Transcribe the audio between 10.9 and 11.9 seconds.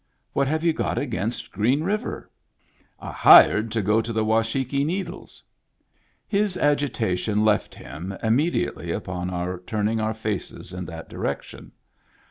direction.